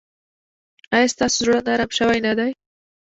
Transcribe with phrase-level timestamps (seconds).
[0.95, 2.51] ایا ستاسو زړه نرم شوی نه دی؟